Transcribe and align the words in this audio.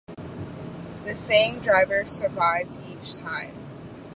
The 1.05 1.13
same 1.13 1.59
driver 1.59 2.05
survived 2.05 2.71
each 2.89 3.17
time. 3.19 3.53